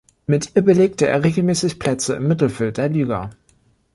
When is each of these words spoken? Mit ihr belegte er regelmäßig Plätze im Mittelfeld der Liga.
Mit 0.25 0.55
ihr 0.55 0.63
belegte 0.63 1.05
er 1.07 1.23
regelmäßig 1.23 1.77
Plätze 1.77 2.15
im 2.15 2.27
Mittelfeld 2.27 2.77
der 2.77 2.89
Liga. 2.89 3.29